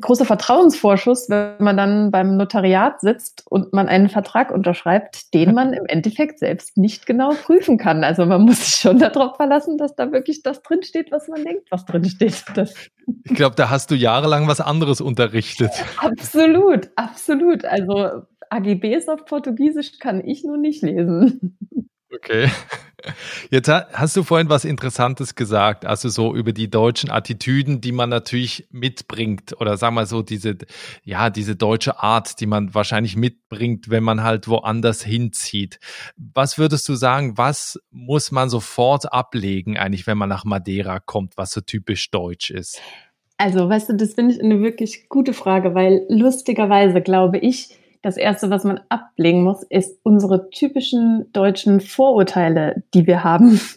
[0.00, 5.72] großer Vertrauensvorschuss, wenn man dann beim Notariat sitzt und man einen Vertrag unterschreibt, den man
[5.72, 8.04] im Endeffekt selbst nicht genau prüfen kann.
[8.04, 11.70] Also man muss sich schon darauf verlassen, dass da wirklich das drinsteht, was man denkt,
[11.70, 12.44] was drinsteht.
[12.54, 12.74] Das
[13.24, 15.70] ich glaube, da hast du jahrelang was anderes unterrichtet.
[15.96, 17.64] Absolut, absolut.
[17.64, 21.58] Also AGBs auf Portugiesisch kann ich nur nicht lesen.
[22.14, 22.50] Okay.
[23.50, 28.10] Jetzt hast du vorhin was Interessantes gesagt, also so über die deutschen Attitüden, die man
[28.10, 30.56] natürlich mitbringt oder sagen wir so diese,
[31.02, 35.80] ja, diese deutsche Art, die man wahrscheinlich mitbringt, wenn man halt woanders hinzieht.
[36.16, 41.36] Was würdest du sagen, was muss man sofort ablegen eigentlich, wenn man nach Madeira kommt,
[41.36, 42.80] was so typisch deutsch ist?
[43.38, 48.16] Also, weißt du, das finde ich eine wirklich gute Frage, weil lustigerweise glaube ich, das
[48.16, 53.60] Erste, was man ablegen muss, ist unsere typischen deutschen Vorurteile, die wir haben.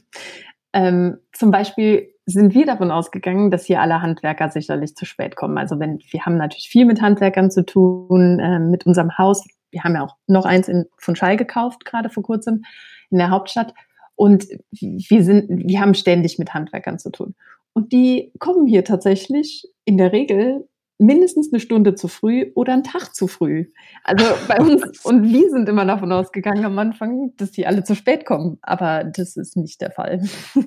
[0.77, 5.57] Ähm, zum Beispiel sind wir davon ausgegangen, dass hier alle Handwerker sicherlich zu spät kommen.
[5.57, 9.45] Also wenn wir haben natürlich viel mit Handwerkern zu tun, äh, mit unserem Haus.
[9.71, 12.65] Wir haben ja auch noch eins in, von Schall gekauft, gerade vor kurzem
[13.09, 13.73] in der Hauptstadt.
[14.15, 17.35] Und wir sind, wir haben ständig mit Handwerkern zu tun.
[17.71, 22.83] Und die kommen hier tatsächlich in der Regel mindestens eine Stunde zu früh oder einen
[22.83, 23.65] Tag zu früh.
[24.03, 27.95] Also bei uns, und wir sind immer davon ausgegangen am Anfang, dass die alle zu
[27.95, 28.57] spät kommen.
[28.61, 30.21] Aber das ist nicht der Fall.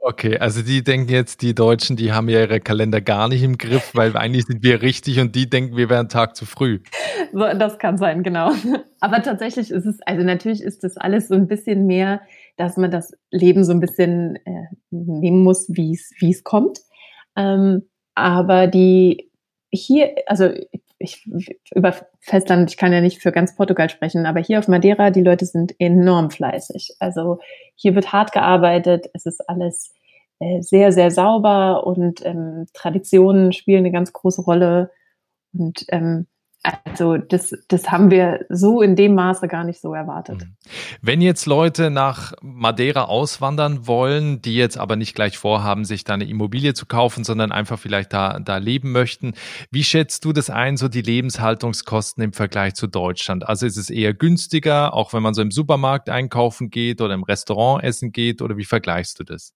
[0.00, 3.58] Okay, also die denken jetzt, die Deutschen, die haben ja ihre Kalender gar nicht im
[3.58, 6.80] Griff, weil eigentlich sind wir richtig und die denken, wir wären einen Tag zu früh.
[7.32, 8.52] So, das kann sein, genau.
[9.00, 12.22] Aber tatsächlich ist es, also natürlich ist das alles so ein bisschen mehr,
[12.56, 16.78] dass man das Leben so ein bisschen äh, nehmen muss, wie es wie es kommt.
[17.36, 17.82] Ähm,
[18.14, 19.27] aber die
[19.70, 20.50] hier, also
[20.98, 21.28] ich,
[21.74, 25.22] über Festland, ich kann ja nicht für ganz Portugal sprechen, aber hier auf Madeira, die
[25.22, 26.96] Leute sind enorm fleißig.
[26.98, 27.38] Also
[27.76, 29.94] hier wird hart gearbeitet, es ist alles
[30.40, 34.90] äh, sehr, sehr sauber und ähm, Traditionen spielen eine ganz große Rolle.
[35.52, 36.26] Und ähm,
[36.62, 40.40] also das, das haben wir so in dem Maße gar nicht so erwartet.
[40.40, 40.56] Mhm.
[41.00, 46.14] Wenn jetzt Leute nach Madeira auswandern wollen, die jetzt aber nicht gleich vorhaben, sich da
[46.14, 49.34] eine Immobilie zu kaufen, sondern einfach vielleicht da, da leben möchten,
[49.70, 53.48] wie schätzt du das ein, so die Lebenshaltungskosten im Vergleich zu Deutschland?
[53.48, 57.22] Also ist es eher günstiger, auch wenn man so im Supermarkt einkaufen geht oder im
[57.22, 59.54] Restaurant essen geht oder wie vergleichst du das?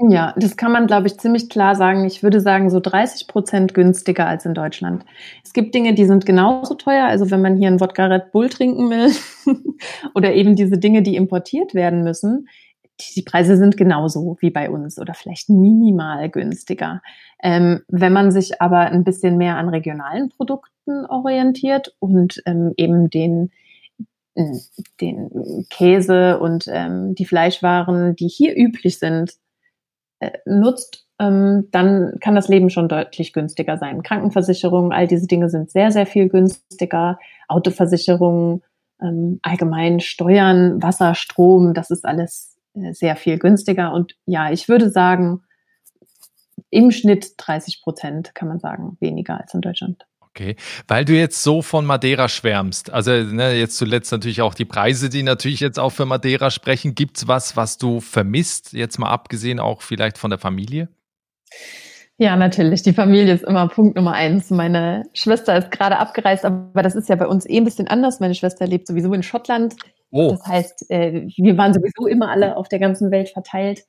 [0.00, 2.04] Ja, das kann man, glaube ich, ziemlich klar sagen.
[2.04, 5.04] Ich würde sagen, so 30 Prozent günstiger als in Deutschland.
[5.44, 7.06] Es gibt Dinge, die sind genauso teuer.
[7.06, 9.10] Also wenn man hier ein Wodka Red Bull trinken will
[10.14, 12.46] oder eben diese Dinge, die importiert werden müssen,
[13.16, 17.02] die Preise sind genauso wie bei uns oder vielleicht minimal günstiger.
[17.42, 23.10] Ähm, wenn man sich aber ein bisschen mehr an regionalen Produkten orientiert und ähm, eben
[23.10, 23.50] den
[25.00, 29.32] den Käse und ähm, die Fleischwaren, die hier üblich sind,
[30.44, 34.02] nutzt, ähm, dann kann das Leben schon deutlich günstiger sein.
[34.02, 37.18] Krankenversicherung, all diese Dinge sind sehr, sehr viel günstiger.
[37.48, 38.62] Autoversicherung,
[39.00, 43.92] ähm, allgemein Steuern, Wasser, Strom, das ist alles äh, sehr viel günstiger.
[43.92, 45.42] Und ja, ich würde sagen,
[46.70, 50.06] im Schnitt 30 Prozent kann man sagen, weniger als in Deutschland.
[50.30, 54.64] Okay, weil du jetzt so von Madeira schwärmst, also ne, jetzt zuletzt natürlich auch die
[54.64, 56.94] Preise, die natürlich jetzt auch für Madeira sprechen.
[56.94, 60.88] Gibt's was, was du vermisst, jetzt mal abgesehen auch vielleicht von der Familie?
[62.20, 62.82] Ja, natürlich.
[62.82, 64.50] Die Familie ist immer Punkt Nummer eins.
[64.50, 68.18] Meine Schwester ist gerade abgereist, aber das ist ja bei uns eh ein bisschen anders.
[68.18, 69.76] Meine Schwester lebt sowieso in Schottland.
[70.10, 70.32] Oh.
[70.32, 73.84] Das heißt, äh, wir waren sowieso immer alle auf der ganzen Welt verteilt.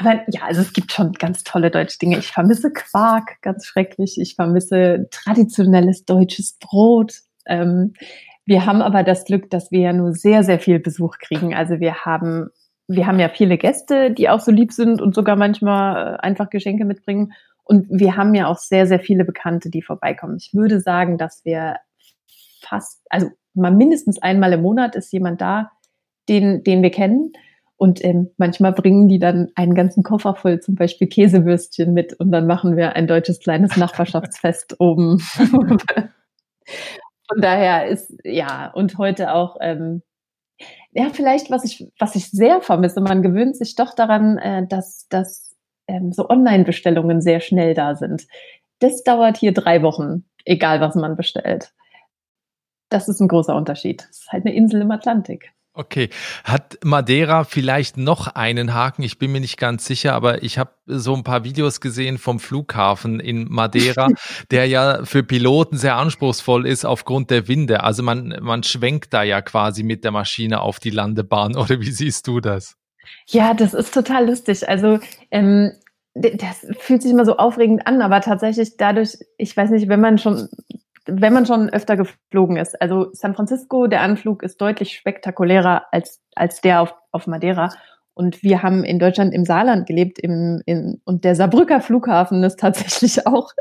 [0.00, 2.18] Aber ja, also es gibt schon ganz tolle deutsche Dinge.
[2.18, 4.16] Ich vermisse Quark, ganz schrecklich.
[4.20, 7.14] Ich vermisse traditionelles deutsches Brot.
[7.46, 7.94] Ähm,
[8.46, 11.52] wir haben aber das Glück, dass wir ja nur sehr, sehr viel Besuch kriegen.
[11.52, 12.50] Also wir haben,
[12.86, 16.48] wir haben ja viele Gäste, die auch so lieb sind und sogar manchmal äh, einfach
[16.48, 17.32] Geschenke mitbringen.
[17.64, 20.36] Und wir haben ja auch sehr, sehr viele Bekannte, die vorbeikommen.
[20.40, 21.74] Ich würde sagen, dass wir
[22.62, 25.72] fast, also mal mindestens einmal im Monat ist jemand da,
[26.28, 27.32] den, den wir kennen.
[27.78, 32.32] Und ähm, manchmal bringen die dann einen ganzen Koffer voll zum Beispiel Käsewürstchen mit und
[32.32, 35.20] dann machen wir ein deutsches kleines Nachbarschaftsfest oben.
[37.28, 40.02] Von daher ist, ja, und heute auch, ähm,
[40.90, 45.06] ja, vielleicht, was ich, was ich sehr vermisse, man gewöhnt sich doch daran, äh, dass,
[45.08, 45.54] dass
[45.86, 48.26] ähm, so Online-Bestellungen sehr schnell da sind.
[48.80, 51.72] Das dauert hier drei Wochen, egal was man bestellt.
[52.88, 54.08] Das ist ein großer Unterschied.
[54.10, 55.52] Es ist halt eine Insel im Atlantik.
[55.78, 56.10] Okay.
[56.42, 59.04] Hat Madeira vielleicht noch einen Haken?
[59.04, 62.40] Ich bin mir nicht ganz sicher, aber ich habe so ein paar Videos gesehen vom
[62.40, 64.08] Flughafen in Madeira,
[64.50, 67.84] der ja für Piloten sehr anspruchsvoll ist aufgrund der Winde.
[67.84, 71.56] Also man, man schwenkt da ja quasi mit der Maschine auf die Landebahn.
[71.56, 72.74] Oder wie siehst du das?
[73.28, 74.68] Ja, das ist total lustig.
[74.68, 74.98] Also
[75.30, 75.70] ähm,
[76.14, 80.18] das fühlt sich immer so aufregend an, aber tatsächlich dadurch, ich weiß nicht, wenn man
[80.18, 80.48] schon
[81.08, 82.80] wenn man schon öfter geflogen ist.
[82.80, 87.70] Also San Francisco, der Anflug ist deutlich spektakulärer als, als der auf, auf Madeira.
[88.14, 92.58] Und wir haben in Deutschland im Saarland gelebt im, in, und der Saarbrücker Flughafen ist
[92.58, 93.52] tatsächlich auch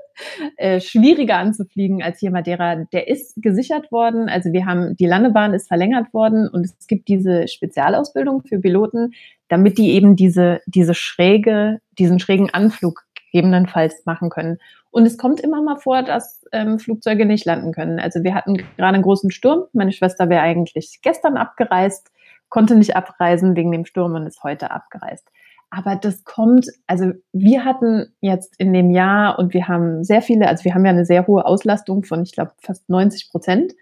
[0.57, 2.85] äh, schwieriger anzufliegen als hier Madeira.
[2.91, 4.29] Der ist gesichert worden.
[4.29, 9.13] Also wir haben, die Landebahn ist verlängert worden und es gibt diese Spezialausbildung für Piloten,
[9.47, 14.57] damit die eben diese, diese schräge, diesen schrägen Anflug gegebenenfalls machen können.
[14.97, 17.99] Und es kommt immer mal vor, dass ähm, Flugzeuge nicht landen können.
[17.99, 19.65] Also wir hatten gerade einen großen Sturm.
[19.71, 22.09] Meine Schwester wäre eigentlich gestern abgereist,
[22.49, 25.29] konnte nicht abreisen wegen dem Sturm und ist heute abgereist.
[25.69, 30.47] Aber das kommt, also wir hatten jetzt in dem Jahr und wir haben sehr viele,
[30.47, 33.73] also wir haben ja eine sehr hohe Auslastung von, ich glaube, fast 90 Prozent.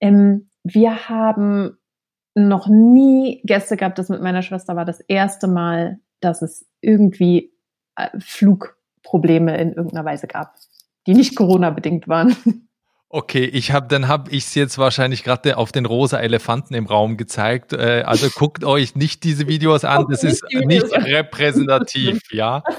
[0.00, 1.78] Ähm, wir haben
[2.34, 7.52] noch nie Gäste gehabt, das mit meiner Schwester war das erste Mal, dass es irgendwie
[7.94, 8.08] äh,
[9.02, 10.54] Flugprobleme in irgendeiner Weise gab,
[11.06, 12.36] die nicht Corona-bedingt waren.
[13.12, 16.86] Okay, ich habe dann habe ich es jetzt wahrscheinlich gerade auf den rosa Elefanten im
[16.86, 17.72] Raum gezeigt.
[17.72, 22.62] Äh, also guckt euch nicht diese Videos an, das ist nicht repräsentativ, ja.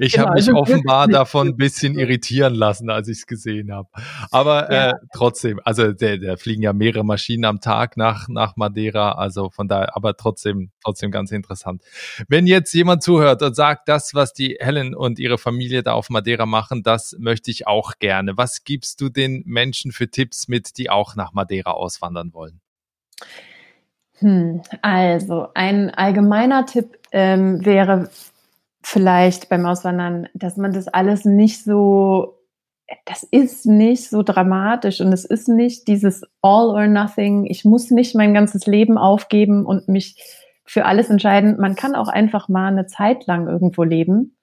[0.00, 3.72] Ich genau, habe mich also offenbar davon ein bisschen irritieren lassen, als ich es gesehen
[3.72, 3.88] habe.
[4.30, 4.90] Aber ja.
[4.90, 9.50] äh, trotzdem, also da, da fliegen ja mehrere Maschinen am Tag nach nach Madeira, also
[9.50, 11.82] von daher, aber trotzdem trotzdem ganz interessant.
[12.28, 16.10] Wenn jetzt jemand zuhört und sagt, das, was die Helen und ihre Familie da auf
[16.10, 18.36] Madeira machen, das möchte ich auch gerne.
[18.36, 22.60] Was gibst du den Menschen für Tipps mit, die auch nach Madeira auswandern wollen?
[24.18, 28.10] Hm, also ein allgemeiner Tipp ähm, wäre
[28.82, 32.38] vielleicht beim Auswandern, dass man das alles nicht so,
[33.06, 37.46] das ist nicht so dramatisch und es ist nicht dieses All or Nothing.
[37.46, 40.16] Ich muss nicht mein ganzes Leben aufgeben und mich
[40.64, 41.56] für alles entscheiden.
[41.58, 44.36] Man kann auch einfach mal eine Zeit lang irgendwo leben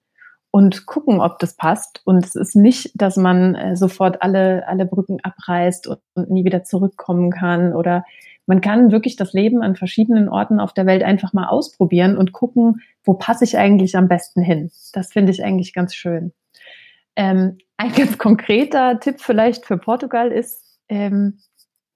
[0.52, 2.02] und gucken, ob das passt.
[2.06, 6.44] Und es ist nicht, dass man äh, sofort alle, alle Brücken abreißt und, und, nie
[6.44, 7.74] wieder zurückkommen kann.
[7.74, 8.04] Oder
[8.46, 12.34] man kann wirklich das Leben an verschiedenen Orten auf der Welt einfach mal ausprobieren und
[12.34, 14.72] gucken, wo passe ich eigentlich am besten hin.
[14.92, 16.34] Das finde ich eigentlich ganz schön.
[17.16, 21.40] Ähm, ein ganz konkreter Tipp vielleicht für Portugal ist, ähm,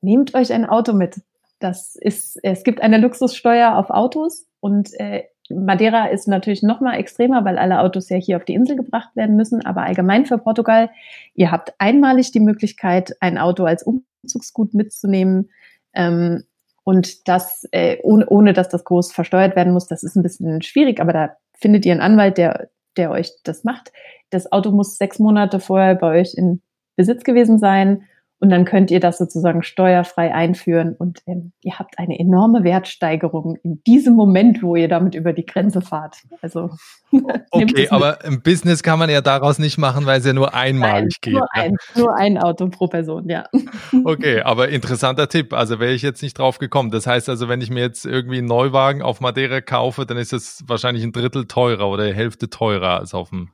[0.01, 1.21] nehmt euch ein Auto mit.
[1.59, 6.95] Das ist, es gibt eine Luxussteuer auf Autos und äh, Madeira ist natürlich noch mal
[6.95, 9.65] extremer, weil alle Autos ja hier auf die Insel gebracht werden müssen.
[9.65, 10.89] Aber allgemein für Portugal,
[11.35, 15.49] ihr habt einmalig die Möglichkeit, ein Auto als Umzugsgut mitzunehmen.
[15.93, 16.43] Ähm,
[16.83, 20.61] und das, äh, ohne, ohne dass das groß versteuert werden muss, das ist ein bisschen
[20.61, 23.91] schwierig, aber da findet ihr einen Anwalt, der, der euch das macht.
[24.29, 26.61] Das Auto muss sechs Monate vorher bei euch in
[26.95, 28.03] Besitz gewesen sein
[28.39, 33.57] und dann könnt ihr das sozusagen steuerfrei einführen und ähm, ihr habt eine enorme Wertsteigerung
[33.63, 36.17] in diesem Moment, wo ihr damit über die Grenze fahrt.
[36.41, 36.69] Also
[37.51, 40.91] okay, aber im Business kann man ja daraus nicht machen, weil es ja nur einmalig
[40.93, 41.33] Nein, geht.
[41.33, 43.45] Nur ein, nur ein Auto pro Person, ja.
[44.03, 45.53] Okay, aber interessanter Tipp.
[45.53, 46.91] Also wäre ich jetzt nicht drauf gekommen.
[46.91, 50.33] Das heißt also, wenn ich mir jetzt irgendwie einen Neuwagen auf Madeira kaufe, dann ist
[50.33, 53.49] es wahrscheinlich ein Drittel teurer oder die Hälfte teurer als auf dem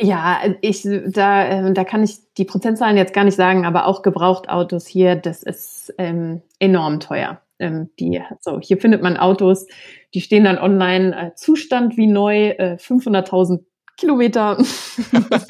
[0.00, 4.02] ja, ich, da, äh, da kann ich die Prozentzahlen jetzt gar nicht sagen, aber auch
[4.02, 7.40] Gebrauchtautos hier, das ist ähm, enorm teuer.
[7.58, 9.66] Ähm, die, so, hier findet man Autos,
[10.14, 13.60] die stehen dann online, äh, Zustand wie neu, äh, 500.000
[13.98, 14.56] Kilometer.
[15.12, 15.46] das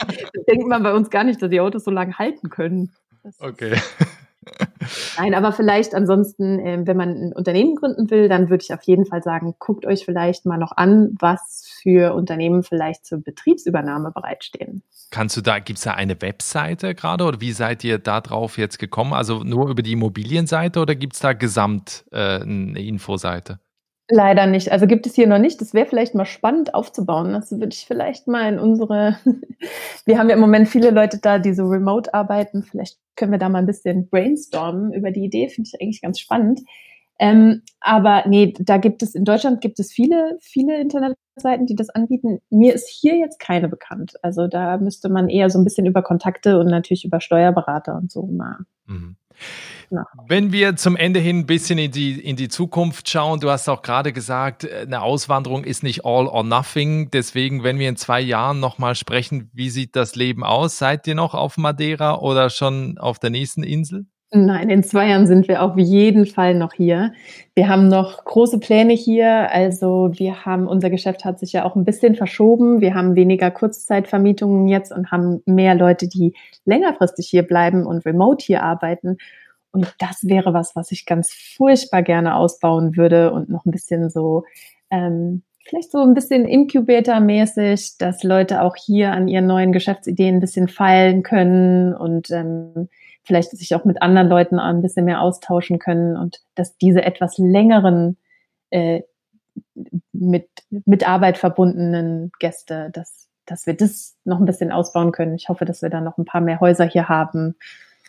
[0.49, 2.93] denkt man bei uns gar nicht, dass die Autos so lange halten können.
[3.23, 3.77] Das okay.
[5.19, 8.83] Nein, aber vielleicht ansonsten, äh, wenn man ein Unternehmen gründen will, dann würde ich auf
[8.83, 14.13] jeden Fall sagen, guckt euch vielleicht mal noch an, was für Unternehmen vielleicht zur Betriebsübernahme
[14.13, 14.83] bereitstehen.
[15.11, 18.59] Kannst du da, gibt es da eine Webseite gerade oder wie seid ihr da drauf
[18.59, 19.13] jetzt gekommen?
[19.13, 23.59] Also nur über die Immobilienseite oder gibt es da gesamt äh, eine Infoseite?
[24.13, 24.73] Leider nicht.
[24.73, 25.61] Also gibt es hier noch nicht.
[25.61, 27.33] Das wäre vielleicht mal spannend aufzubauen.
[27.33, 29.17] Das würde ich vielleicht mal in unsere.
[30.05, 32.65] wir haben ja im Moment viele Leute da, die so remote arbeiten.
[32.65, 35.49] Vielleicht können wir da mal ein bisschen brainstormen über die Idee.
[35.49, 36.61] Finde ich eigentlich ganz spannend.
[37.21, 40.81] Ähm, aber nee, da gibt es in Deutschland gibt es viele, viele
[41.41, 42.41] Internetseiten, die das anbieten.
[42.51, 44.15] Mir ist hier jetzt keine bekannt.
[44.23, 48.11] Also da müsste man eher so ein bisschen über Kontakte und natürlich über Steuerberater und
[48.11, 48.59] so mal.
[48.87, 49.17] Mhm.
[50.29, 53.69] Wenn wir zum Ende hin ein bisschen in die, in die Zukunft schauen, du hast
[53.69, 57.11] auch gerade gesagt, eine Auswanderung ist nicht all or nothing.
[57.11, 60.79] Deswegen, wenn wir in zwei Jahren nochmal sprechen, wie sieht das Leben aus?
[60.79, 64.07] Seid ihr noch auf Madeira oder schon auf der nächsten Insel?
[64.33, 67.13] Nein, in zwei Jahren sind wir auf jeden Fall noch hier.
[67.57, 69.51] Wir haben noch große Pläne hier.
[69.51, 72.81] Also wir haben, unser Geschäft hat sich ja auch ein bisschen verschoben.
[72.81, 78.45] Wir haben weniger Kurzzeitvermietungen jetzt und haben mehr Leute, die längerfristig hier bleiben und remote
[78.45, 79.17] hier arbeiten.
[79.73, 84.11] Und das wäre was, was ich ganz furchtbar gerne ausbauen würde und noch ein bisschen
[84.11, 84.45] so,
[84.91, 90.41] ähm, vielleicht so ein bisschen Incubator-mäßig, dass Leute auch hier an ihren neuen Geschäftsideen ein
[90.41, 92.89] bisschen feilen können und ähm,
[93.23, 97.39] vielleicht sich auch mit anderen Leuten ein bisschen mehr austauschen können und dass diese etwas
[97.39, 98.17] längeren
[98.71, 99.03] äh,
[100.13, 105.35] mit, mit Arbeit verbundenen Gäste, dass, dass wir das noch ein bisschen ausbauen können.
[105.35, 107.57] Ich hoffe, dass wir da noch ein paar mehr Häuser hier haben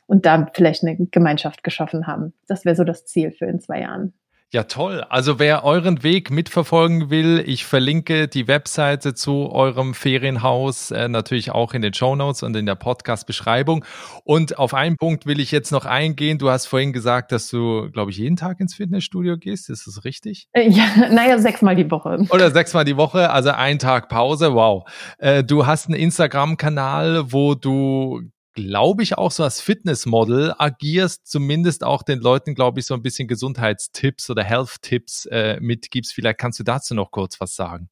[0.07, 2.33] und da vielleicht eine Gemeinschaft geschaffen haben.
[2.47, 4.13] Das wäre so das Ziel für in zwei Jahren.
[4.53, 5.05] Ja, toll.
[5.07, 11.51] Also wer euren Weg mitverfolgen will, ich verlinke die Webseite zu eurem Ferienhaus äh, natürlich
[11.51, 13.85] auch in den Show Notes und in der Podcast-Beschreibung.
[14.25, 16.37] Und auf einen Punkt will ich jetzt noch eingehen.
[16.37, 19.69] Du hast vorhin gesagt, dass du, glaube ich, jeden Tag ins Fitnessstudio gehst.
[19.69, 20.49] Ist das richtig?
[20.51, 22.25] Äh, ja, naja, sechsmal die Woche.
[22.29, 24.53] Oder sechsmal die Woche, also ein Tag Pause.
[24.53, 24.83] Wow.
[25.17, 28.23] Äh, du hast einen Instagram-Kanal, wo du
[28.53, 33.01] glaube ich, auch so als Fitnessmodel agierst, zumindest auch den Leuten, glaube ich, so ein
[33.01, 36.13] bisschen Gesundheitstipps oder Health-Tipps äh, mitgibst.
[36.13, 37.89] Vielleicht kannst du dazu noch kurz was sagen.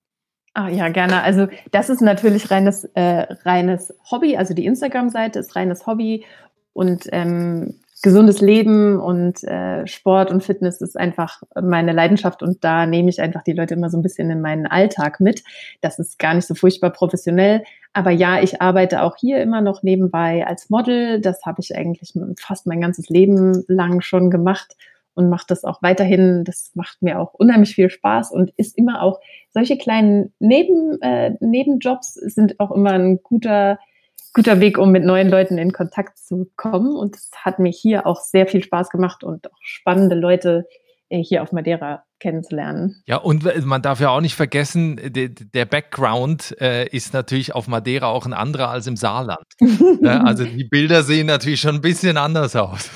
[0.53, 1.22] Ah, ja, gerne.
[1.22, 4.36] Also das ist natürlich reines, äh, reines Hobby.
[4.36, 6.26] Also die Instagram-Seite ist reines Hobby
[6.74, 12.86] und ähm, gesundes Leben und äh, Sport und Fitness ist einfach meine Leidenschaft und da
[12.86, 15.43] nehme ich einfach die Leute immer so ein bisschen in meinen Alltag mit.
[15.82, 19.84] Das ist gar nicht so furchtbar professionell, aber ja, ich arbeite auch hier immer noch
[19.84, 21.20] nebenbei als Model.
[21.22, 24.76] Das habe ich eigentlich fast mein ganzes Leben lang schon gemacht
[25.16, 26.45] und mache das auch weiterhin.
[26.45, 29.20] Das macht mir auch unheimlich viel Spaß und ist immer auch
[29.52, 33.80] solche kleinen Neben, äh, Nebenjobs sind auch immer ein guter
[34.34, 36.96] guter Weg, um mit neuen Leuten in Kontakt zu kommen.
[36.96, 40.68] Und es hat mir hier auch sehr viel Spaß gemacht und auch spannende Leute
[41.10, 43.02] äh, hier auf Madeira kennenzulernen.
[43.06, 48.08] Ja, und man darf ja auch nicht vergessen, der Background äh, ist natürlich auf Madeira
[48.08, 49.46] auch ein anderer als im Saarland.
[50.04, 52.90] also die Bilder sehen natürlich schon ein bisschen anders aus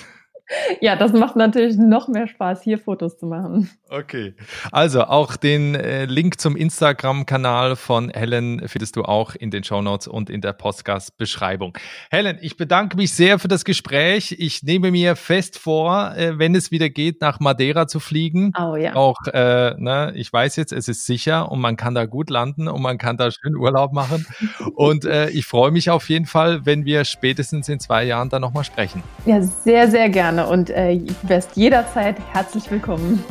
[0.81, 3.69] ja, das macht natürlich noch mehr Spaß, hier Fotos zu machen.
[3.89, 4.33] Okay.
[4.71, 9.81] Also auch den äh, Link zum Instagram-Kanal von Helen findest du auch in den Show
[9.81, 11.77] Notes und in der Podcast-Beschreibung.
[12.09, 14.35] Helen, ich bedanke mich sehr für das Gespräch.
[14.37, 18.51] Ich nehme mir fest vor, äh, wenn es wieder geht, nach Madeira zu fliegen.
[18.59, 18.95] Oh ja.
[18.95, 22.67] Auch, äh, ne, ich weiß jetzt, es ist sicher und man kann da gut landen
[22.67, 24.25] und man kann da schön Urlaub machen.
[24.75, 28.41] und äh, ich freue mich auf jeden Fall, wenn wir spätestens in zwei Jahren dann
[28.41, 29.03] nochmal sprechen.
[29.25, 33.23] Ja, sehr, sehr gerne und äh, wärst jederzeit herzlich willkommen.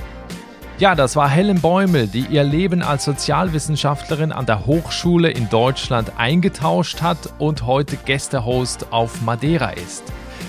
[0.78, 6.12] Ja, das war Helen Bäumel, die ihr Leben als Sozialwissenschaftlerin an der Hochschule in Deutschland
[6.16, 10.02] eingetauscht hat und heute Gästehost auf Madeira ist.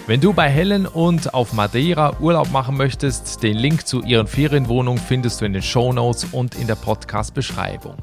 [0.08, 5.02] Wenn du bei Helen und auf Madeira Urlaub machen möchtest, den Link zu ihren Ferienwohnungen
[5.02, 7.96] findest du in den Show Notes und in der Podcast-Beschreibung.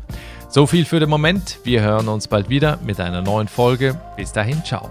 [0.49, 1.59] So viel für den Moment.
[1.65, 4.01] Wir hören uns bald wieder mit einer neuen Folge.
[4.17, 4.91] Bis dahin, ciao.